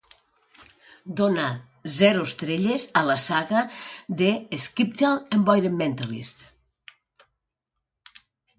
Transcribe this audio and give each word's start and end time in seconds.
Donar 1.19 1.49
zero 1.97 2.23
estrelles 2.29 2.87
a 3.01 3.03
la 3.09 3.17
saga 3.25 3.61
"The 4.23 4.31
Skeptical 4.65 5.21
Environmentalist". 5.39 6.45